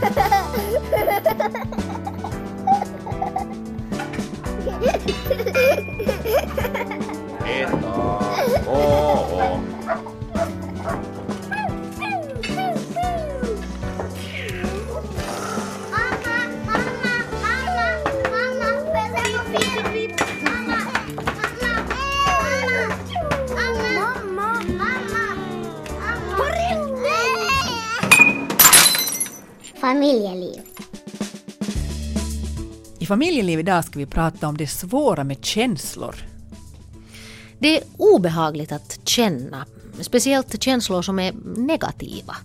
[0.00, 0.58] 呵呵呵呵
[0.90, 1.97] 呵呵呵呵呵呵
[29.98, 30.60] Familjeliv.
[32.98, 36.14] I familjeliv idag ska vi prata om det svåra med känslor.
[37.58, 39.66] Det är obehagligt att känna,
[40.00, 42.36] speciellt känslor som är negativa.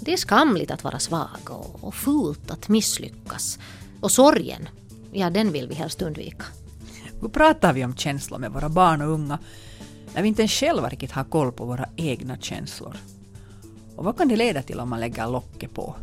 [0.00, 3.58] Det är skamligt att vara svag och, och fult att misslyckas.
[4.00, 4.68] Och sorgen,
[5.12, 6.44] ja den vill vi helst undvika.
[7.20, 9.38] Hur pratar vi om känslor med våra barn och unga
[10.14, 12.96] när vi inte ens själva riktigt har koll på våra egna känslor?
[13.96, 15.94] Och vad kan det leda till om man lägger locket på?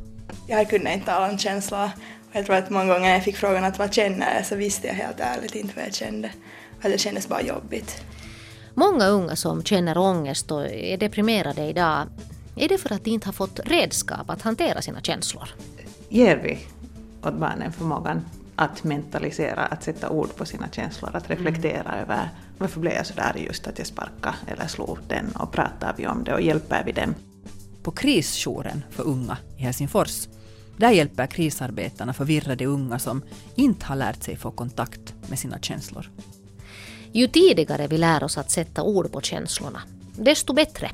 [0.47, 1.89] Jag kunde inte tala om känslor.
[2.29, 4.87] Och jag tror att många gånger jag fick frågan att vad känner jag så visste
[4.87, 6.29] jag helt ärligt inte vad jag kände.
[6.81, 8.03] Att det kändes bara jobbigt.
[8.73, 12.07] Många unga som känner ångest och är deprimerade idag
[12.55, 15.49] är det för att de inte har fått redskap att hantera sina känslor.
[16.09, 16.59] Ger vi
[17.27, 22.79] åt barnen förmågan att mentalisera, att sätta ord på sina känslor, att reflektera över varför
[22.79, 26.23] blev jag så där just att jag sparkade eller slog den och pratar vi om
[26.23, 27.15] det och hjälper vi dem?
[27.83, 30.27] På krisjouren för unga i Helsingfors
[30.77, 33.21] där hjälper krisarbetarna förvirrade unga som
[33.55, 36.09] inte har lärt sig få kontakt med sina känslor.
[37.11, 39.81] Ju tidigare vi lär oss att sätta ord på känslorna,
[40.15, 40.91] desto bättre.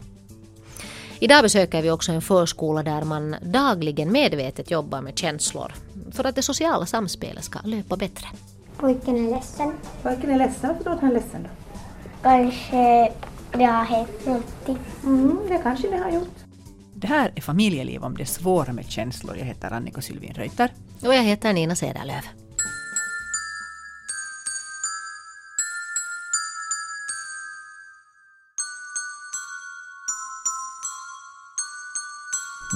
[1.19, 5.73] Idag besöker vi också en förskola där man dagligen medvetet jobbar med känslor
[6.11, 8.27] för att det sociala samspelet ska löpa bättre.
[8.77, 9.73] Pojken är ledsen.
[10.03, 10.69] Pojken är ledsen.
[10.69, 11.49] Varför låter han ledsen då?
[12.21, 13.11] Kanske
[13.51, 14.77] det har hänt någonting.
[15.03, 16.48] Mm, det kanske det har gjort.
[17.02, 19.38] Det här är familjeliv om det svåra med känslor.
[19.38, 20.73] Jag heter Annika Sylvin Reuter.
[21.02, 22.23] Och jag heter Nina Cederlöv.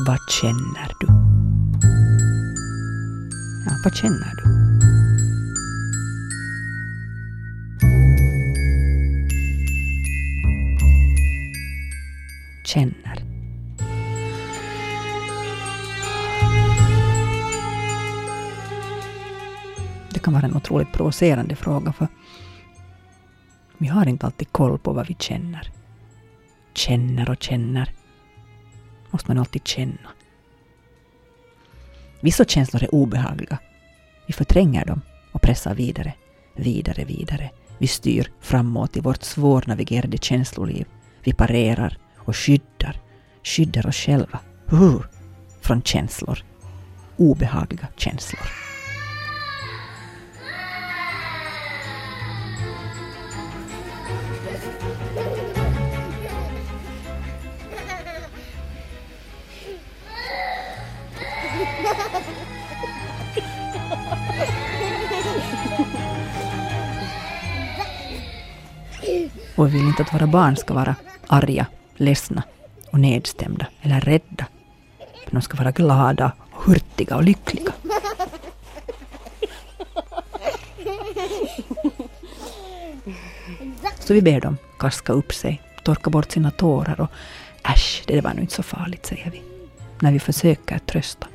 [0.08, 1.08] Vad känner du?
[3.66, 4.44] Ja, vad känner du?
[12.66, 13.33] Känner.
[20.24, 22.08] Kan vara en otroligt provocerande fråga för
[23.78, 25.72] vi har inte alltid koll på vad vi känner.
[26.74, 27.94] Känner och känner
[29.12, 30.10] måste man alltid känna.
[32.22, 33.58] Vissa känslor är obehagliga.
[34.28, 35.02] Vi förtränger dem
[35.32, 36.14] och pressar vidare,
[36.56, 37.50] vidare, vidare.
[37.78, 40.86] Vi styr framåt i vårt svårnavigerade känsloliv.
[41.24, 43.02] Vi parerar och skyddar,
[43.44, 44.40] skyddar oss själva
[44.74, 45.02] uh,
[45.62, 46.44] från känslor.
[47.18, 48.73] Obehagliga känslor.
[69.64, 70.96] Och vi vill inte att våra barn ska vara
[71.28, 71.66] arga,
[71.96, 72.44] ledsna
[72.92, 74.46] och nedstämda eller rädda.
[75.32, 77.72] De ska vara glada, hurtiga och lyckliga.
[84.00, 87.10] Så vi ber dem kaska upp sig, torka bort sina tårar och
[87.64, 89.42] äsch, det var nog inte så farligt, säger vi.
[90.00, 91.28] När vi försöker trösta.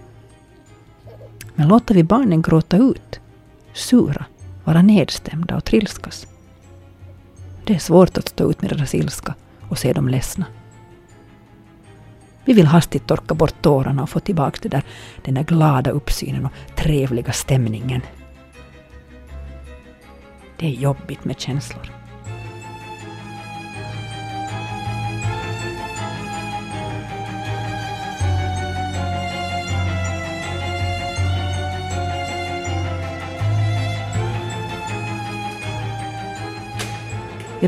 [1.54, 3.20] Men låter vi barnen gråta ut,
[3.72, 4.24] sura,
[4.64, 6.26] vara nedstämda och trilskas.
[7.68, 9.34] Det är svårt att stå ut med deras ilska
[9.68, 10.46] och se dem ledsna.
[12.44, 14.82] Vi vill hastigt torka bort tårarna och få tillbaka det där,
[15.24, 18.00] den där glada uppsynen och trevliga stämningen.
[20.56, 21.97] Det är jobbigt med känslor.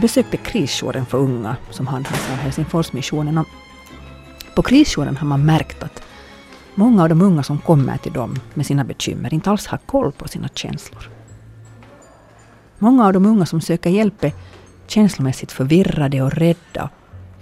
[0.01, 3.39] Jag besökte krisjouren för unga som handhas av Helsingforsmissionen.
[3.39, 3.47] Och
[4.55, 6.03] på krisjouren har man märkt att
[6.75, 10.13] många av de unga som kommer till dem med sina bekymmer inte alls har koll
[10.13, 11.11] på sina känslor.
[12.79, 14.33] Många av de unga som söker hjälp är
[14.87, 16.91] känslomässigt förvirrade och rädda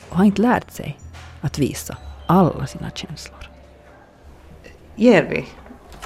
[0.08, 0.98] och har inte lärt sig
[1.40, 1.96] att visa
[2.26, 3.50] alla sina känslor.
[4.96, 5.46] Ger vi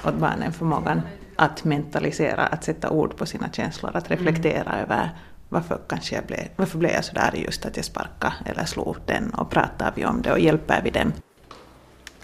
[0.08, 1.00] åt barnen förmågan
[1.36, 5.10] att mentalisera, att sätta ord på sina känslor, att reflektera över
[5.52, 8.96] varför, kanske jag blev, varför blev jag så där just att jag sparkade eller slog
[9.06, 11.12] den och pratar vi om det och hjälper vi dem?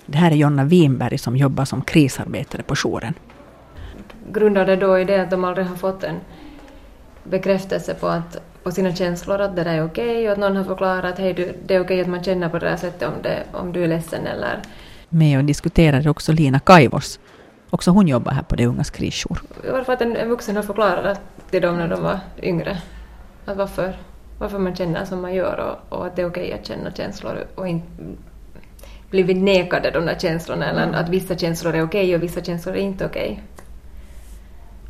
[0.06, 3.14] Det här är Jonna Winberg som jobbar som krisarbetare på jouren.
[4.32, 6.16] Grundar det då i det att de aldrig har fått en
[7.24, 10.64] bekräftelse på, att, på sina känslor att det där är okej och att någon har
[10.64, 13.22] förklarat att hej, du, det är okej att man känner på det där sättet om,
[13.22, 14.58] det, om du är ledsen eller...
[15.08, 17.20] Med och diskuterade också Lina Kaivos.
[17.70, 19.42] Också hon jobbar här på de ungas krisjour.
[19.72, 21.20] Varför att en, en vuxen har förklarat
[21.50, 22.78] till dem när de var yngre
[23.48, 23.96] att varför,
[24.38, 27.46] varför man känner som man gör och, och att det är okej att känna känslor
[27.54, 27.86] och inte
[29.10, 32.80] blivit nekade de där känslorna eller att vissa känslor är okej och vissa känslor är
[32.80, 33.42] inte okej.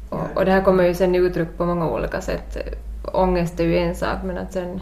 [0.08, 2.58] Och, och det här kommer ju sen uttryck på många olika sätt.
[3.12, 4.80] Ångest är ju en sak men att sen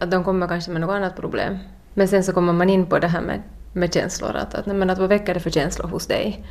[0.00, 1.58] att de kommer kanske med något annat problem.
[1.94, 4.90] Men sen så kommer man in på det här med, med känslor, att, att, men
[4.90, 6.44] att vad väcker det för känslor hos dig?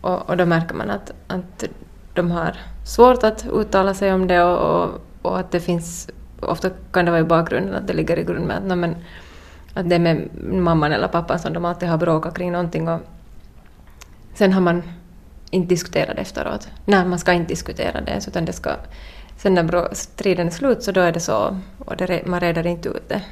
[0.00, 1.64] Och, och då märker man att, att
[2.14, 6.10] de har svårt att uttala sig om det och, och, och att det finns,
[6.40, 8.96] ofta kan det vara i bakgrunden, att det ligger i grunden med att, no, men,
[9.74, 13.00] att det är med mamman eller pappan som de alltid har bråkat kring någonting och
[14.34, 14.82] sen har man
[15.50, 16.68] inte diskuterat det efteråt.
[16.84, 18.70] Nej, man ska inte diskutera det utan det ska...
[19.36, 22.88] Sen när striden är slut så då är det så och det, man redar inte
[22.88, 23.22] ut det.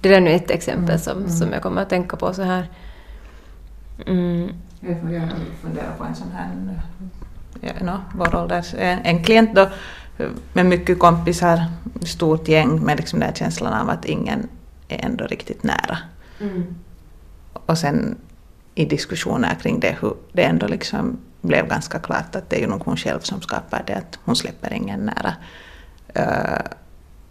[0.00, 1.28] Det är nu ett exempel mm, som, mm.
[1.28, 2.68] som jag kommer att tänka på så här.
[4.06, 4.54] Mm.
[4.80, 5.00] Jag
[5.62, 6.48] funderar på en sån här,
[7.60, 9.68] ja, no, vår ålders, en, en klient då
[10.52, 11.64] med mycket kompisar,
[12.02, 14.48] stort gäng med liksom den känslan av att ingen
[14.88, 15.98] är ändå riktigt nära.
[16.40, 16.74] Mm.
[17.52, 18.16] Och sen
[18.74, 22.66] i diskussioner kring det, hur det ändå liksom blev ganska klart att det är ju
[22.66, 25.34] nog hon själv som skapar det, att hon släpper ingen nära.
[26.16, 26.62] Uh,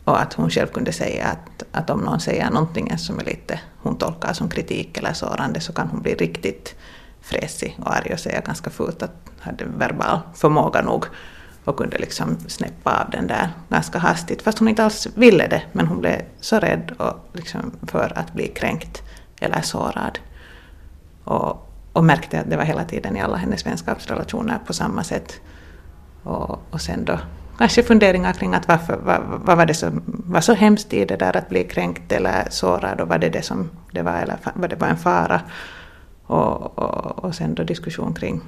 [0.04, 3.60] och att hon själv kunde säga att, att om någon säger någonting som är lite,
[3.78, 6.76] hon tolkar som kritik eller sårande så kan hon bli riktigt
[7.22, 11.06] fräsig och arg och säga ganska fult att hade verbal förmåga nog
[11.66, 15.62] och kunde liksom snäppa av den där ganska hastigt fast hon inte alls ville det
[15.72, 19.04] men hon blev så rädd och liksom för att bli kränkt
[19.40, 20.20] eller sårad.
[21.24, 25.42] Och, och märkte att det var hela tiden i alla hennes vänskapsrelationer på samma sätt.
[26.24, 27.20] Och, och sen då
[27.58, 31.16] kanske funderingar kring att varför, vad, vad var det som var så hemskt i det
[31.16, 34.68] där att bli kränkt eller sårad och var det det som det var eller var
[34.68, 35.42] det var en fara?
[36.24, 38.42] Och, och, och sen då diskussion kring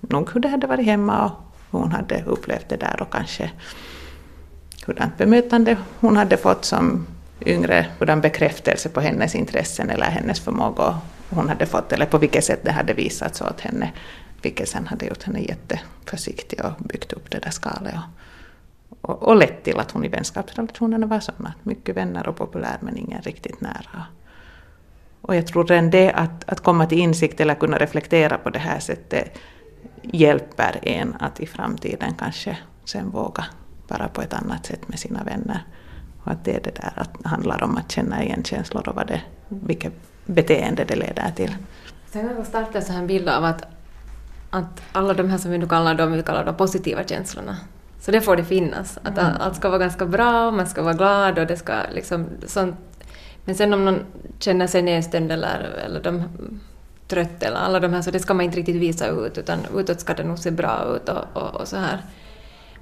[0.00, 1.32] nog hur det hade varit hemma och
[1.70, 3.50] hur hon hade upplevt det där och kanske
[4.86, 7.06] hurdant bemötande hon hade fått som
[7.46, 12.44] yngre, hurdan bekräftelse på hennes intressen eller hennes förmåga hon hade fått eller på vilket
[12.44, 13.92] sätt det hade visats åt henne.
[14.42, 17.94] Vilket sen hade gjort henne jätteförsiktig och byggt upp det där skalet.
[17.94, 21.54] Och, och, och lett till att hon i vänskapsrelationerna var sådana.
[21.62, 24.06] Mycket vänner och populär men ingen riktigt nära.
[25.20, 28.58] Och jag tror redan det att, att komma till insikt eller kunna reflektera på det
[28.58, 29.38] här sättet
[30.02, 33.44] hjälper en att i framtiden kanske sen våga
[33.88, 35.64] vara på ett annat sätt med sina vänner.
[36.24, 39.06] Och att det är det där att handlar om att känna igen känslor och vad
[39.06, 39.92] det, vilket
[40.26, 41.56] beteende det leder till.
[42.06, 43.64] Sen kan starta så här en bild av att,
[44.50, 47.56] att alla de här som vi nu kallar dem, vi kallar de positiva känslorna.
[48.00, 48.98] Så det får det finnas.
[49.02, 49.32] Att mm.
[49.40, 52.76] allt ska vara ganska bra, man ska vara glad och det ska liksom sånt.
[53.44, 54.00] Men sen om någon
[54.38, 56.24] känner sig nedstämd eller, eller de
[57.08, 60.00] trött eller alla de här, så det ska man inte riktigt visa ut utan utåt
[60.00, 62.00] ska det nog se bra ut och, och, och så här.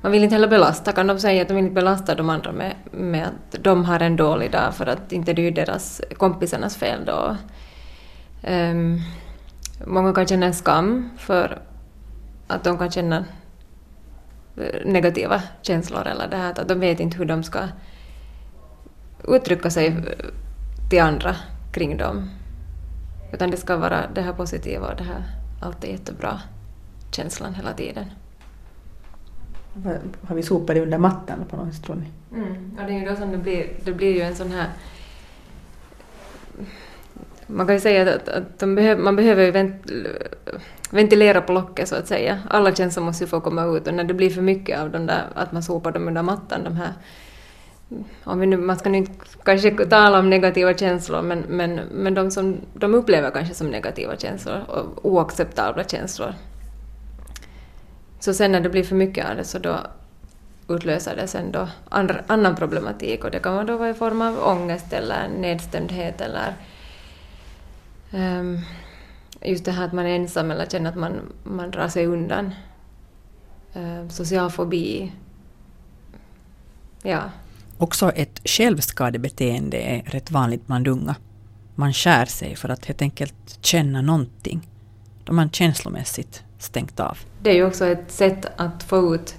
[0.00, 2.52] Man vill inte heller belasta, kan de säga att de vill inte belasta de andra
[2.52, 6.76] med, med att de har en dålig dag för att inte det är deras kompisarnas
[6.76, 7.36] fel då.
[8.50, 9.00] Um,
[9.86, 11.58] många kan känna en skam för
[12.46, 13.24] att de kan känna
[14.56, 17.58] eh, negativa känslor eller det här att de vet inte hur de ska
[19.28, 19.94] uttrycka sig eh,
[20.90, 21.36] till andra
[21.72, 22.30] kring dem.
[23.34, 25.22] Utan det ska vara det här positiva och det här
[25.62, 26.40] allt är jättebra
[27.10, 28.04] känslan hela tiden.
[30.22, 32.38] Har vi sopat det under mattan på något sätt tror ni?
[32.38, 32.76] Mm.
[32.78, 34.68] Ja, det är ju då som det blir, det blir ju en sån här...
[37.46, 39.90] Man kan ju säga att, att behöver, man behöver vent,
[40.90, 42.42] ventilera på locket så att säga.
[42.50, 45.06] Alla känslor måste ju få komma ut och när det blir för mycket av de
[45.06, 46.92] där, att man sopar dem under mattan, de här
[48.24, 49.12] om vi nu, man ska nu inte
[49.44, 54.16] kanske tala om negativa känslor, men, men, men de som de upplever kanske som negativa
[54.16, 56.34] känslor och oacceptabla känslor.
[58.20, 59.76] Så sen när det blir för mycket av det så då
[60.68, 64.38] utlöser det sen då andra, annan problematik och det kan då vara i form av
[64.38, 66.54] ångest eller nedstämdhet eller
[68.12, 68.60] um,
[69.40, 72.54] just det här att man är ensam eller känner att man, man drar sig undan.
[73.74, 75.12] Ehm, uh, social fobi.
[77.02, 77.22] Ja,
[77.78, 81.16] Också ett självskadebeteende är rätt vanligt bland unga.
[81.74, 84.68] Man skär sig för att helt enkelt känna någonting.
[85.24, 87.18] Då man känslomässigt stängt av.
[87.42, 89.34] Det är ju också ett sätt att få ut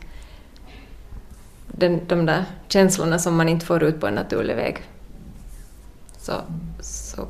[1.68, 4.84] den, de där känslorna som man inte får ut på en naturlig väg.
[6.18, 6.34] Så,
[6.80, 7.28] så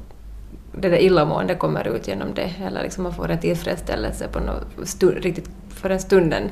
[0.82, 4.88] det där illamående kommer ut genom det, eller liksom man får en tillfredsställelse på något
[4.88, 6.50] stund, riktigt för en stunden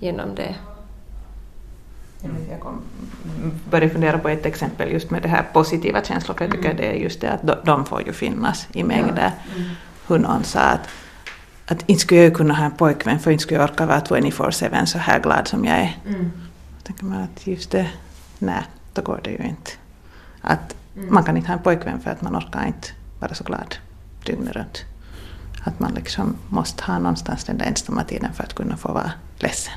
[0.00, 0.54] genom det.
[2.22, 2.80] Jag kom,
[3.70, 6.86] började fundera på ett exempel just med det här positiva känslor, för jag tycker det
[6.86, 9.32] är just det att de, de får ju finnas i mängder.
[10.06, 10.88] Hur någon sa att,
[11.66, 14.84] att inte skulle jag kunna ha en pojkvän för inte skulle jag orka vara 24-7
[14.84, 15.98] så här glad som jag är.
[16.06, 16.32] Mm.
[16.78, 17.90] Då tänker man att just det,
[18.38, 18.62] nej,
[18.94, 19.70] då går det ju inte.
[20.40, 22.88] Att man kan inte ha en pojkvän för att man orkar inte
[23.20, 23.76] vara så glad
[24.26, 24.84] dygnet runt.
[25.64, 29.12] Att man liksom måste ha någonstans den där ensamma tiden för att kunna få vara
[29.38, 29.74] ledsen.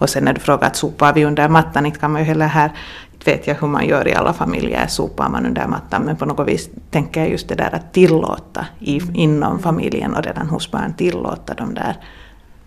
[0.00, 2.46] Och sen när du frågar att sopar vi under mattan, inte kan man ju heller
[2.46, 2.72] här,
[3.12, 6.24] inte vet jag hur man gör i alla familjer, sopar man under mattan, men på
[6.24, 10.70] något vis tänker jag just det där att tillåta i, inom familjen och redan hos
[10.70, 11.96] barn tillåta de där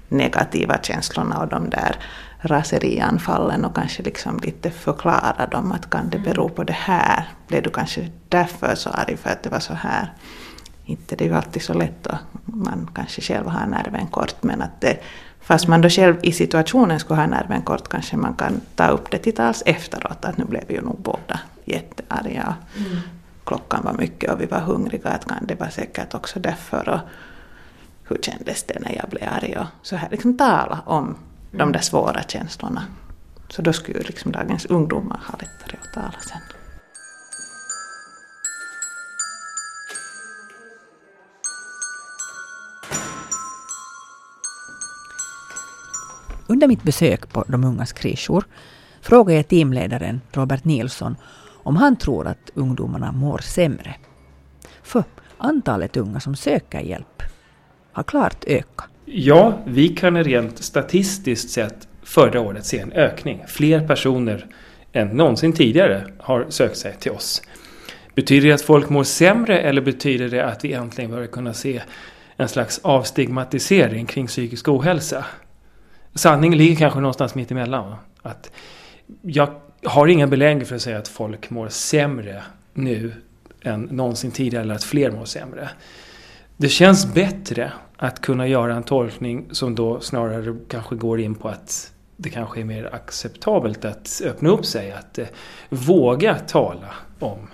[0.10, 1.96] negativa känslorna och de där
[2.42, 7.28] raserianfallen och kanske liksom lite förklara dem att kan det bero på det här?
[7.48, 10.14] Blev du kanske därför så arg för att det var så här?
[10.86, 14.62] Inte det är ju alltid så lätt och man kanske själv har nerven kort men
[14.62, 14.98] att det,
[15.44, 19.12] fast man då själv i situationen skulle ha nerven kort kanske man kan ta upp
[19.12, 22.56] det till tals efteråt att nu blev vi ju nog båda jättearga.
[22.78, 23.00] Mm.
[23.44, 27.00] Klockan var mycket och vi var hungriga att kan det var säkert också därför och
[28.04, 31.16] hur kändes det när jag blev arg och så här liksom tala om
[31.52, 32.84] de där svåra känslorna.
[33.50, 36.42] Så då skulle ju liksom dagens ungdomar ha lättare att tala sen.
[46.54, 48.44] Under mitt besök på de ungas krisjour
[49.02, 51.16] frågade jag teamledaren Robert Nilsson
[51.64, 53.96] om han tror att ungdomarna mår sämre.
[54.84, 55.04] För
[55.38, 57.24] antalet unga som söker hjälp
[57.92, 58.90] har klart ökat.
[59.06, 63.44] Ja, vi kan rent statistiskt sett förra året se en ökning.
[63.48, 64.46] Fler personer
[64.92, 67.42] än någonsin tidigare har sökt sig till oss.
[68.16, 71.82] Betyder det att folk mår sämre eller betyder det att vi äntligen börjar kunna se
[72.38, 75.26] en slags avstigmatisering kring psykisk ohälsa?
[76.16, 77.96] Sanningen ligger kanske någonstans mitt emellan.
[78.22, 78.52] Att
[79.22, 79.50] jag
[79.84, 82.44] har inga belägg för att säga att folk mår sämre
[82.74, 83.14] nu
[83.62, 85.70] än någonsin tidigare eller att fler mår sämre.
[86.58, 91.50] Det känns bättre att kunna göra en tolkning som då snarare kanske går in på
[91.50, 95.26] att det kanske är mer acceptabelt att öppna upp sig, att eh,
[95.70, 97.48] våga tala om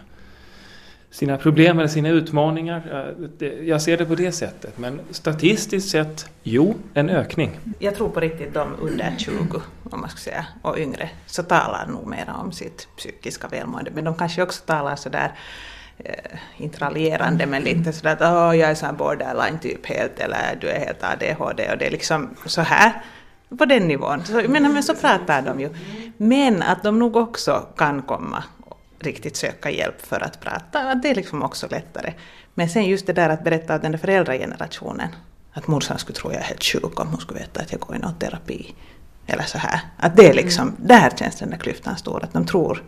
[1.11, 3.07] sina problem eller sina utmaningar.
[3.39, 4.77] Eh, jag ser det på det sättet.
[4.77, 7.59] Men statistiskt sett, jo, en ökning.
[7.79, 11.87] Jag tror på riktigt de under 20, om man ska säga, och yngre, så talar
[11.87, 13.91] nog mera om sitt psykiska välmående.
[13.95, 15.31] Men de kanske också talar sådär
[15.97, 20.57] eh, inte raljerande men lite sådär att oh, jag är sån borderline typ helt eller
[20.61, 23.03] du är helt ADHD och det är liksom så här
[23.57, 24.25] på den nivån.
[24.25, 25.69] Så, men, men så pratar de ju.
[26.17, 28.43] Men att de nog också kan komma
[28.99, 32.13] riktigt söka hjälp för att prata, det är liksom också lättare.
[32.53, 35.09] Men sen just det där att berätta att den där föräldragenerationen,
[35.53, 37.95] att morsan skulle tro jag är helt sjuk om hon skulle veta att jag går
[37.95, 38.75] i någon terapi.
[39.27, 39.79] Eller så här.
[39.97, 42.83] Att det är liksom, där känns den där klyftan stor, att de tror,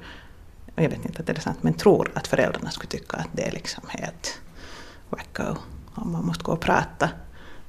[0.76, 3.48] jag vet inte att det är sant, men tror att föräldrarna skulle tycka att det
[3.48, 4.42] är liksom helt
[5.10, 5.44] wacko
[5.96, 7.10] om man måste gå och prata.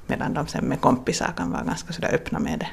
[0.07, 2.69] Medan de sen med kompisar kan vara ganska sådär öppna med det.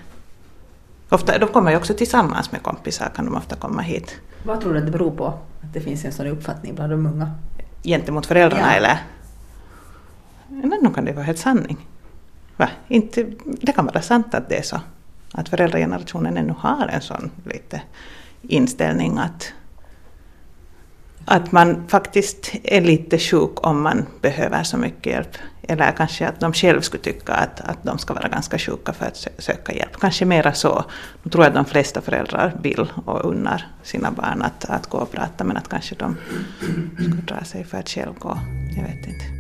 [1.09, 4.19] Ofta, de kommer ju också tillsammans med kompisar, kan de ofta komma hit.
[4.43, 5.25] Vad tror du att det beror på?
[5.61, 7.31] Att det finns en sån uppfattning bland de unga?
[7.83, 8.77] Gentemot föräldrarna Ja.
[8.77, 8.97] eller?
[10.47, 11.77] Men nog kan det vara helt sanning.
[12.57, 12.69] Va?
[12.87, 13.25] Inte,
[13.61, 14.79] det kan vara sant att det är så.
[15.33, 17.81] Att föräldragenerationen ännu har en sån lite
[18.41, 19.53] inställning att,
[21.25, 25.37] att man faktiskt är lite sjuk om man behöver så mycket hjälp.
[25.69, 29.05] Eller kanske att de själv skulle tycka att, att de ska vara ganska sjuka för
[29.05, 29.99] att söka hjälp.
[29.99, 30.85] Kanske mera så.
[31.23, 34.97] Nu tror jag att de flesta föräldrar vill och unnar sina barn att, att gå
[34.97, 36.17] och prata men att kanske de
[36.97, 38.39] skulle dra sig för att själv gå.
[38.75, 39.38] Jag vet inte.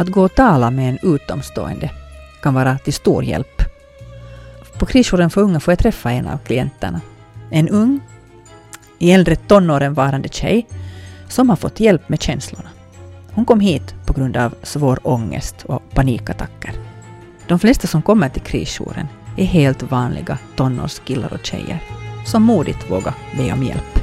[0.00, 1.90] Att gå och tala med en utomstående
[2.42, 3.62] kan vara till stor hjälp.
[4.78, 7.00] På krisjouren för unga får jag träffa en av klienterna.
[7.50, 8.00] En ung,
[8.98, 10.66] i äldre tonåren varande tjej
[11.28, 12.68] som har fått hjälp med känslorna.
[13.32, 16.72] Hon kom hit på grund av svår ångest och panikattacker.
[17.46, 21.82] De flesta som kommer till krisjouren är helt vanliga tonårskillar och tjejer
[22.26, 23.99] som modigt vågar be om hjälp.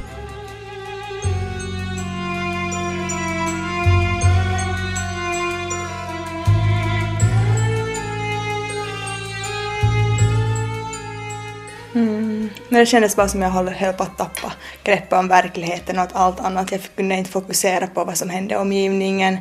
[11.98, 12.50] Mm.
[12.68, 14.52] Men det kändes bara som jag höll, höll på att tappa
[14.82, 16.72] greppet om verkligheten och att allt annat.
[16.72, 19.38] Jag kunde inte fokusera på vad som hände i omgivningen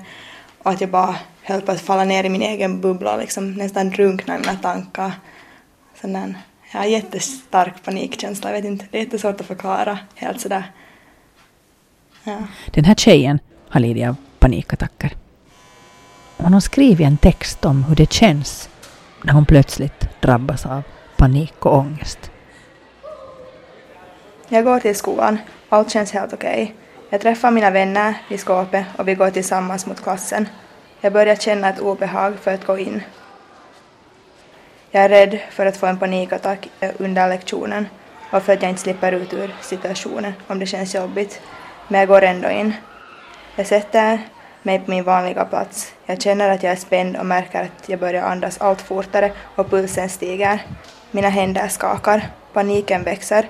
[0.63, 3.53] och att jag bara höll på att falla ner i min egen bubbla och liksom
[3.53, 5.11] nästan drunkna i mina tankar.
[6.01, 6.35] Sån där,
[6.71, 10.71] jag har jättestark panikkänsla, jag vet inte, det är jättesvårt att förklara helt sådär.
[12.23, 12.37] Ja.
[12.65, 15.15] Den här tjejen har lidit av panikattacker.
[16.37, 18.69] Hon har skrivit en text om hur det känns
[19.23, 20.83] när hon plötsligt drabbas av
[21.17, 22.31] panik och ångest.
[24.49, 25.37] Jag går till skolan,
[25.69, 26.75] allt känns helt okej.
[27.09, 30.47] Jag träffar mina vänner i skåpet och vi går tillsammans mot klassen.
[31.01, 33.03] Jag börjar känna ett obehag för att gå in.
[34.91, 37.87] Jag är rädd för att få en panikattack under lektionen
[38.31, 41.41] och för att jag inte slipper ut ur situationen om det känns jobbigt.
[41.87, 42.73] Men jag går ändå in.
[43.55, 44.19] Jag sätter
[44.63, 45.93] mig på min vanliga plats.
[46.05, 49.69] Jag känner att jag är spänd och märker att jag börjar andas allt fortare och
[49.69, 50.61] pulsen stiger.
[51.11, 52.29] Mina händer skakar.
[52.53, 53.45] Paniken växer.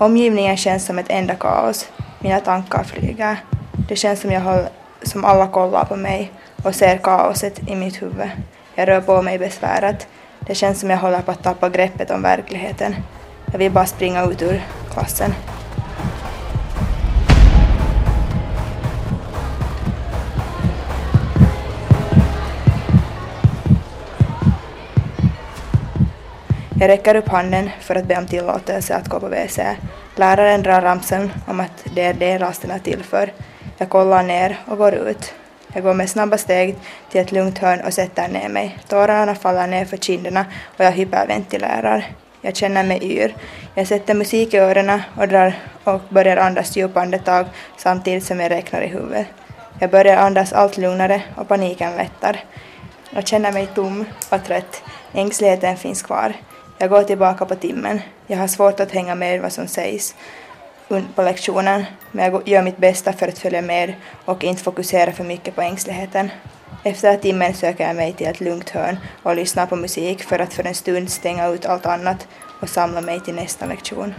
[0.00, 1.88] Omgivningen känns som ett enda kaos.
[2.18, 3.36] Mina tankar flyger.
[3.88, 4.64] Det känns som, jag håll,
[5.02, 6.32] som alla kollar på mig
[6.64, 8.30] och ser kaoset i mitt huvud.
[8.74, 10.06] Jag rör på mig besvärat.
[10.40, 12.96] Det känns som jag håller på att tappa greppet om verkligheten.
[13.52, 15.34] Jag vill bara springa ut ur klassen.
[26.80, 29.58] Jag räcker upp handen för att be om tillåtelse att gå på WC.
[30.16, 33.32] Läraren drar ramsan om att det är det rasten är till för.
[33.78, 35.34] Jag kollar ner och går ut.
[35.74, 36.76] Jag går med snabba steg
[37.10, 38.78] till ett lugnt hörn och sätter ner mig.
[38.88, 40.44] Tårarna faller ner för kinderna
[40.76, 42.06] och jag hyperventilerar.
[42.40, 43.34] Jag känner mig yr.
[43.74, 47.46] Jag sätter musik i öronen och, drar och börjar andas djupa andetag
[47.76, 49.26] samtidigt som jag räknar i huvudet.
[49.78, 52.44] Jag börjar andas allt lugnare och paniken lättar.
[53.10, 54.82] Jag känner mig tom och trött.
[55.12, 56.34] Ängsligheten finns kvar.
[56.82, 58.00] Jag går tillbaka på timmen.
[58.26, 60.14] Jag har svårt att hänga med vad som sägs
[60.88, 65.24] på lektionen, men jag gör mitt bästa för att följa med och inte fokusera för
[65.24, 66.30] mycket på ängsligheten.
[66.84, 70.54] Efter timmen söker jag mig till ett lugnt hörn och lyssnar på musik för att
[70.54, 72.28] för en stund stänga ut allt annat
[72.60, 74.14] och samla mig till nästa lektion.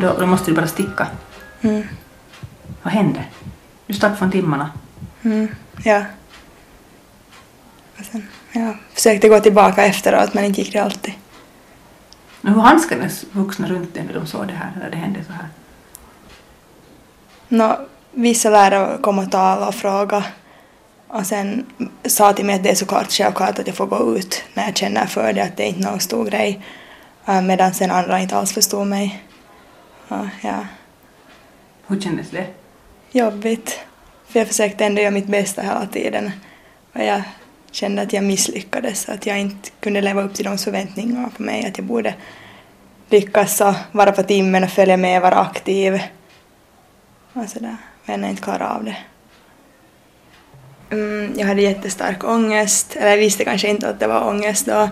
[0.00, 1.06] Och då, då måste du bara sticka.
[1.60, 1.82] Mm.
[2.82, 3.24] Vad hände?
[3.86, 4.70] Du stack från timmarna.
[5.22, 5.48] Mm.
[5.84, 6.02] Ja.
[7.98, 11.14] Och sen, jag försökte gå tillbaka efteråt men inte gick det alltid.
[12.40, 15.32] Men hur handskades vuxna runt dig när de såg det här, när det hände så
[15.32, 15.48] här?
[17.48, 17.78] Nå,
[18.12, 20.24] vissa lärare kom och talade och frågade
[21.08, 21.66] och sen
[22.04, 24.76] sa till mig att det är såklart självklart att jag får gå ut när jag
[24.76, 26.60] känner för det, att det är inte någon stor grej.
[27.26, 29.24] Äh, Medan sen andra inte alls förstod mig.
[30.10, 30.66] Och, ja,
[31.86, 32.46] Hur kändes det?
[33.12, 33.80] jobbigt.
[34.26, 36.30] För jag försökte ändå göra mitt bästa hela tiden.
[36.92, 37.22] Och jag
[37.70, 41.66] kände att jag misslyckades, att jag inte kunde leva upp till de förväntningarna på mig,
[41.66, 42.14] att jag borde
[43.08, 46.00] lyckas och vara på timmen och följa med, vara aktiv.
[47.32, 47.76] Och sådär.
[48.04, 48.96] Men jag inte klarade av det.
[50.90, 54.88] Mm, jag hade jättestark ångest, eller jag visste kanske inte att det var ångest då.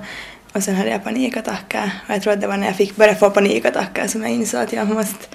[0.52, 1.90] Och sen hade jag panikattacker.
[2.08, 4.60] Och jag tror att det var när jag fick börja få panikattacker som jag insåg
[4.60, 5.26] att jag måste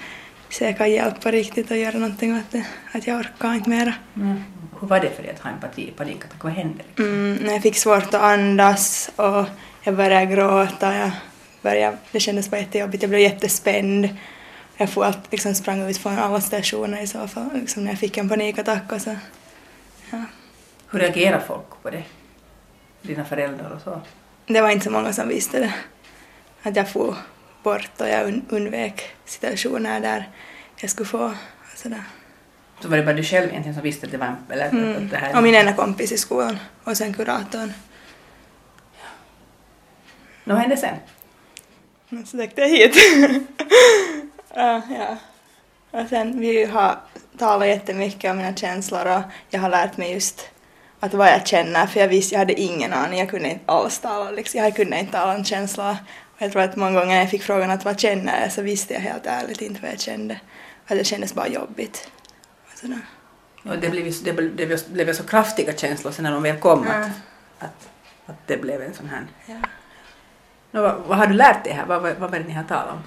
[0.48, 2.66] söka hjälp på riktigt och göra någonting åt det.
[2.92, 3.94] Att jag orkar inte mera.
[4.16, 4.44] Mm.
[4.80, 6.44] Hur var det för dig att ha en panikattack?
[6.44, 6.84] Vad hände?
[6.98, 9.44] Mm, när jag fick svårt att andas och
[9.82, 10.94] jag började gråta.
[10.94, 11.10] Jag
[11.62, 13.02] började, det kändes bara jättejobbigt.
[13.02, 14.08] Jag blev jättespänd.
[14.76, 17.98] Jag får allt, liksom sprang ut från alla stationer i så fall, liksom när jag
[17.98, 18.92] fick en panikattack.
[18.92, 19.16] Och så.
[20.10, 20.24] Ja.
[20.90, 22.02] Hur reagerar folk på det?
[23.02, 24.00] Dina föräldrar och så?
[24.46, 25.74] Det var inte så många som visste det.
[26.62, 27.16] Att jag for
[27.62, 30.28] bort och jag un- undvek situationer där
[30.76, 31.34] jag skulle få
[31.76, 32.02] sådär.
[32.80, 34.36] Så var det bara du själv egentligen som visste att det var en...
[34.50, 35.04] Eller Mm.
[35.04, 37.72] att det här Och min ena kompis i skolan och sen kuratorn.
[40.44, 40.96] Vad hände sen?
[42.26, 42.96] Så täckte jag hit.
[44.54, 45.16] ja, ja.
[46.00, 46.98] Och sen vi har
[47.38, 50.48] talat jättemycket om mina känslor och jag har lärt mig just
[51.04, 53.98] att vad jag känner för jag visste, jag hade ingen aning, jag kunde inte alls
[53.98, 55.96] tala, liksom, jag kunde inte tala om känslor.
[56.36, 58.94] Och jag tror att många gånger jag fick frågan att vad känner jag så visste
[58.94, 60.40] jag helt ärligt inte vad jag kände.
[60.86, 62.10] Att det kändes bara jobbigt.
[62.74, 62.98] Sådär.
[63.64, 66.56] Och det blev, ju- det blev, det blev, så kraftiga känslor sen när de väl
[66.56, 66.92] kom Ja.
[66.94, 67.06] att,
[67.58, 67.88] att,
[68.26, 69.26] att det blev en sån här...
[69.46, 69.68] Ja.
[70.70, 71.86] Nå, vad, vad har du lärt dig här?
[71.86, 73.02] Vad, vad, vad var det ni har talat om?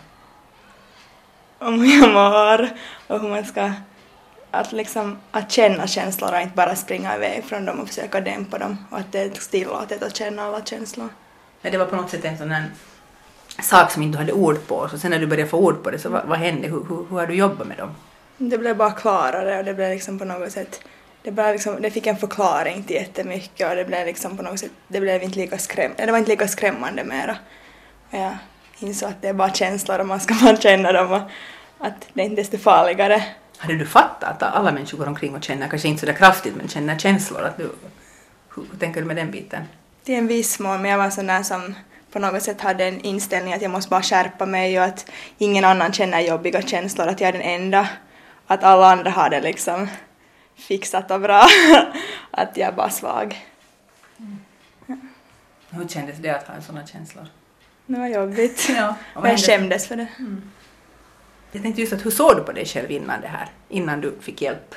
[1.67, 2.69] om hur jag mår
[3.07, 3.71] och hur man ska
[4.51, 8.57] att, liksom, att känna känslor och inte bara springa iväg från dem och försöka dämpa
[8.57, 11.10] dem och att det är tillåtet att känna alla känslor.
[11.62, 12.71] Ja, det var på något sätt en sån här
[13.63, 14.88] sak som inte du hade ord på.
[14.91, 16.67] Så sen när du började få ord på det, så vad, vad hände?
[16.67, 17.95] Hur, hur, hur har du jobbat med dem?
[18.38, 20.79] Det blev bara klarare och det blev liksom på något sätt
[21.27, 24.60] det, blev liksom, det fick en förklaring till jättemycket och det blev liksom på något
[24.60, 27.38] sätt, det blev inte lika skräm, det var inte lika skrämmande mera.
[28.10, 28.38] Och jag
[28.79, 31.21] insåg att det är bara känslor och man ska bara känna dem och
[31.79, 33.23] att det är inte desto farligare.
[33.57, 36.55] Hade du fattat att alla människor går omkring och känner, kanske inte så där kraftigt,
[36.55, 37.41] men känner känslor?
[37.41, 37.71] Att du,
[38.55, 39.63] hur tänker du med den biten?
[40.03, 41.75] Till en viss mån, men jag var sån där som
[42.11, 45.65] på något sätt hade en inställning att jag måste bara skärpa mig och att ingen
[45.65, 47.89] annan känner jobbiga känslor, att jag är den enda.
[48.47, 49.87] Att alla andra har det liksom
[50.55, 51.45] fixat och bra.
[52.31, 53.45] att jag är bara svag.
[55.69, 57.27] Hur kändes det att ha sådana känslor?
[57.85, 58.69] Det var jobbigt.
[58.69, 60.07] Ja, jag skämdes för det.
[61.51, 63.49] Jag tänkte just att hur såg du på dig själv innan det här?
[63.69, 64.75] Innan du fick hjälp?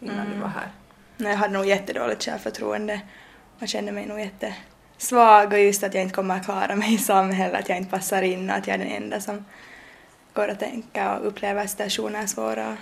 [0.00, 0.68] Innan du var här?
[1.16, 3.00] Nej, Jag hade nog jättedåligt självförtroende
[3.60, 6.98] och kände mig nog jättesvag och just att jag inte kommer att klara mig i
[6.98, 9.44] samhället, att jag inte passar in och att jag är den enda som
[10.32, 12.76] går att tänka och upplever situationer svåra.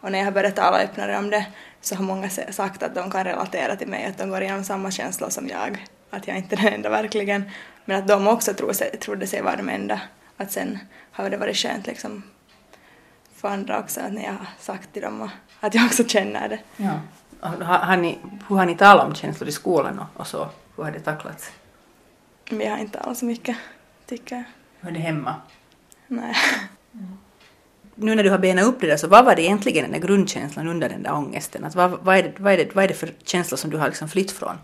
[0.00, 1.46] Och när jag har börjat tala öppnare om det
[1.80, 4.90] så har många sagt att de kan relatera till mig, att de går igenom samma
[4.90, 5.86] känslor som jag.
[6.10, 7.50] Att jag inte är den enda verkligen.
[7.84, 10.00] Men att de också tro sig, trodde sig vara de enda.
[10.36, 10.78] Att sen
[11.12, 12.22] har det varit skönt liksom
[13.42, 16.58] för andra också, när jag har sagt till dem att jag också känner det.
[16.76, 16.92] Ja.
[17.40, 20.48] Har, har ni, hur har ni talat om känslor i skolan och, och så?
[20.76, 21.50] Hur har det tacklats?
[22.50, 23.56] Vi har inte alls så mycket,
[24.06, 24.44] tycker jag.
[24.80, 25.34] Hur är det hemma?
[26.06, 26.34] Nej.
[27.94, 30.08] Nu när du har benat upp det där, så vad var det egentligen den där
[30.08, 31.64] grundkänslan under den där ångesten?
[31.64, 33.76] Att vad, vad, är det, vad, är det, vad är det för känsla som du
[33.76, 34.58] har liksom flytt från?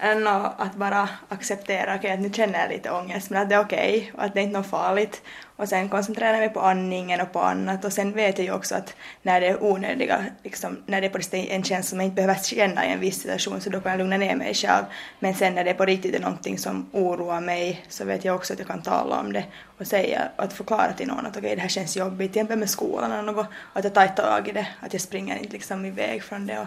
[0.00, 3.54] Än och att bara acceptera, okej att nu känner jag lite ångest men att det
[3.54, 5.22] är okej och att det är inte något farligt.
[5.58, 8.74] Och sen koncentrera mig på andningen och på annat och sen vet jag ju också
[8.74, 12.06] att när det är onödiga, liksom, när det är på riktigt en känsla som jag
[12.06, 14.84] inte behöver känna i en viss situation så då kan jag lugna ner mig själv.
[15.18, 18.52] Men sen när det på riktigt är någonting som oroar mig så vet jag också
[18.52, 19.44] att jag kan tala om det
[19.78, 22.58] och säga och att förklara till någon att okej det här känns jobbigt, till exempel
[22.58, 25.52] med skolan eller något, och att jag tar tag i det, att jag springer inte
[25.52, 26.66] liksom iväg från det och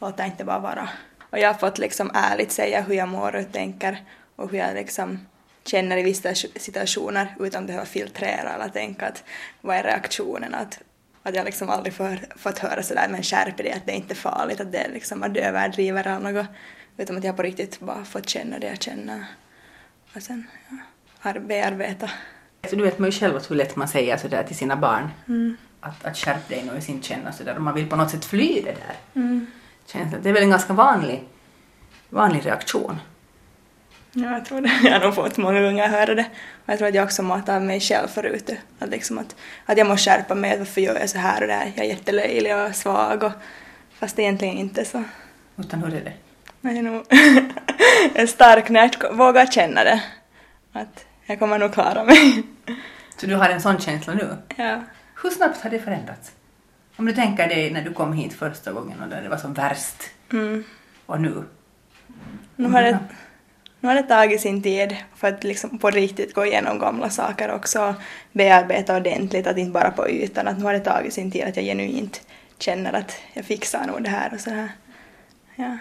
[0.00, 0.88] låter inte bara vara.
[1.30, 4.04] Och jag har fått liksom ärligt säga hur jag mår och tänker
[4.36, 5.18] och hur jag liksom
[5.64, 9.24] känner i vissa situationer utan att behöva filtrera eller tänka att
[9.60, 10.80] vad är reaktionen att,
[11.22, 14.14] att jag liksom aldrig får, fått höra sådär men skärp dig att det är inte
[14.14, 16.46] farligt att det är liksom att du överdriver eller något
[16.96, 19.24] utan att jag på riktigt bara fått känna det jag känner
[20.16, 20.76] och sen ja,
[21.30, 22.10] ar- bearbeta.
[22.70, 25.08] Så du vet man ju själv hur lätt man säger sådär till sina barn.
[25.28, 25.56] Mm.
[25.80, 28.24] Att, att skärp dig nu i sin känna sådär och man vill på något sätt
[28.24, 29.20] fly det där.
[29.20, 29.46] Mm.
[30.22, 31.24] Det är väl en ganska vanlig,
[32.08, 33.00] vanlig reaktion.
[34.12, 34.70] Ja, jag tror det.
[34.84, 36.26] Jag har nog fått många gånger höra det.
[36.64, 38.50] Och jag tror att jag också matar mig själv förut.
[38.78, 40.58] Att, liksom att, att jag måste skärpa mig.
[40.58, 41.72] Varför gör jag så här och där?
[41.76, 43.22] Jag är jättelöjlig och svag.
[43.22, 43.32] Och,
[43.98, 45.04] fast egentligen inte så.
[45.56, 46.12] Utan hur är det?
[46.60, 47.04] Jag är nog
[48.28, 50.02] stark när jag vågar känna det.
[50.72, 52.42] Att jag kommer nog klara mig.
[53.16, 54.36] Så du har en sån känsla nu?
[54.56, 54.82] Ja.
[55.22, 56.32] Hur snabbt har det förändrats?
[56.96, 60.02] Om du tänker dig när du kom hit första gången och det var som värst
[60.32, 60.64] Mm.
[61.06, 61.44] och nu?
[62.56, 62.98] Nu har det,
[63.80, 67.50] nu har det tagit sin tid för att liksom på riktigt gå igenom gamla saker
[67.50, 67.94] också och
[68.32, 70.48] bearbeta ordentligt, att inte bara på ytan.
[70.48, 72.22] Att nu har det tagit sin tid att jag genuint
[72.58, 74.68] känner att jag fixar nog det här och sådär.
[75.56, 75.78] Ja.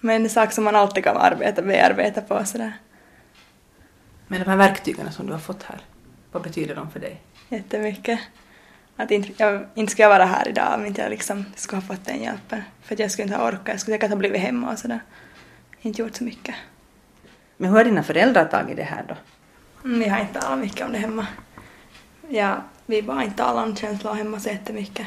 [0.00, 2.72] Men en sak som man alltid kan arbeta, bearbeta på sådär.
[4.26, 5.78] Men de här verktygen som du har fått här,
[6.32, 7.20] vad betyder de för dig?
[7.48, 8.20] Jättemycket.
[8.96, 11.88] Att inte, jag inte ska jag vara här idag om inte jag liksom skulle ha
[11.88, 12.62] fått den hjälpen.
[12.82, 15.00] För att jag skulle inte ha orkat, jag skulle säkert ha blivit hemma och sådär.
[15.80, 16.54] Inte gjort så mycket.
[17.56, 19.14] Men hur har dina föräldrar tagit det här då?
[19.84, 21.26] Mm, Vi har inte talat mycket om det hemma.
[22.28, 25.06] Ja, vi bara inte talar om känslor hemma så jättemycket.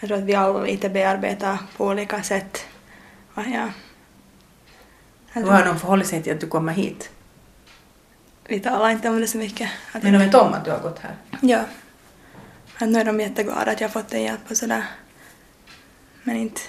[0.00, 2.64] Jag tror att vi alla lite bearbetar på olika sätt.
[3.34, 3.68] Ja.
[5.32, 7.10] Hur har de förhållit sig till att du kommer hit?
[8.48, 9.70] Vi talar inte om det så mycket.
[9.92, 11.14] Att Men de vet om att du har gått här?
[11.40, 11.60] Ja.
[12.78, 14.84] Att nu är de jätteglada att jag har fått en hjälp och sådär.
[16.22, 16.60] Men inte...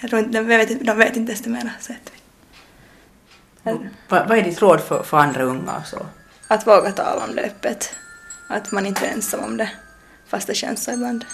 [0.00, 2.12] Jag tror inte, de vet, de vet inte desto mer så att,
[4.08, 6.06] vad, vad är ditt råd för, för andra unga så?
[6.48, 7.90] att våga tala om det öppet.
[8.48, 9.70] Att man inte är ensam om det.
[10.26, 11.24] Fast det känns så ibland.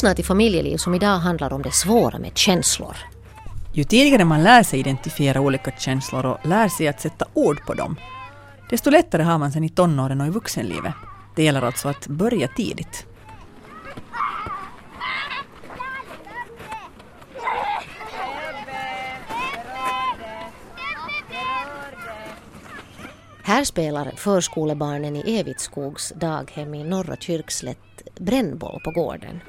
[0.00, 2.96] Lyssnar till Familjeliv som idag handlar om det svåra med känslor.
[3.72, 7.74] Ju tidigare man lär sig identifiera olika känslor och lär sig att sätta ord på
[7.74, 7.96] dem,
[8.70, 10.94] desto lättare har man sen i tonåren och i vuxenlivet.
[11.36, 13.06] Det gäller alltså att börja tidigt.
[23.42, 27.78] Här spelar förskolebarnen i Evitskogs daghem i Norra Kyrkslätt
[28.18, 29.40] brännboll på gården.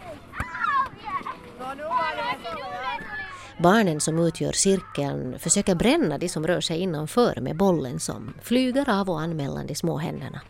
[3.58, 8.90] Barnen som utgör cirkeln försöker bränna de som rör sig innanför med bollen som flyger
[8.90, 10.42] av och an mellan de små händerna.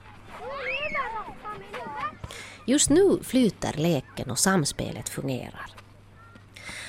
[2.65, 5.71] Just nu flyter leken och samspelet fungerar.